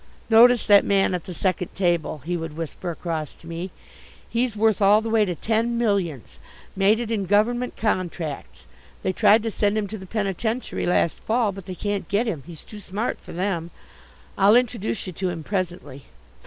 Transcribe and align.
"Notice 0.31 0.65
that 0.65 0.83
man 0.83 1.13
at 1.13 1.25
the 1.25 1.33
second 1.35 1.75
table," 1.75 2.23
he 2.25 2.35
would 2.35 2.57
whisper 2.57 2.89
across 2.89 3.35
to 3.35 3.45
me. 3.45 3.69
"He's 4.27 4.55
worth 4.55 4.81
all 4.81 4.99
the 4.99 5.11
way 5.11 5.25
to 5.25 5.35
ten 5.35 5.77
millions: 5.77 6.39
made 6.75 6.99
it 6.99 7.11
in 7.11 7.25
Government 7.27 7.77
contracts; 7.77 8.65
they 9.03 9.13
tried 9.13 9.43
to 9.43 9.51
send 9.51 9.77
him 9.77 9.85
to 9.89 9.99
the 9.99 10.07
penitentiary 10.07 10.87
last 10.87 11.19
fall 11.19 11.51
but 11.51 11.67
they 11.67 11.75
can't 11.75 12.07
get 12.09 12.25
him 12.25 12.41
he's 12.47 12.65
too 12.65 12.79
smart 12.79 13.21
for 13.21 13.31
them! 13.31 13.69
I'll 14.39 14.55
introduce 14.55 15.05
you 15.05 15.13
to 15.13 15.29
him 15.29 15.43
presently. 15.43 16.05